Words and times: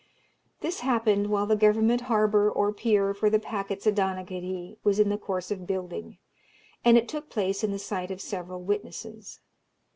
This 0.61 0.79
happened 0.79 1.27
while 1.29 1.45
the 1.45 1.55
Government 1.55 2.01
harbour 2.09 2.49
or 2.49 2.73
pier 2.73 3.13
for 3.13 3.29
the 3.29 3.37
packets 3.37 3.85
at 3.85 3.93
Donaghadee 3.93 4.77
was 4.83 4.99
in 4.99 5.09
the 5.09 5.15
course 5.19 5.51
of 5.51 5.67
building, 5.67 6.17
and 6.83 6.97
it 6.97 7.07
took 7.07 7.29
place 7.29 7.63
in 7.63 7.69
the 7.71 7.77
sight 7.77 8.09
of 8.09 8.19
several 8.19 8.63
witnesses. 8.63 9.41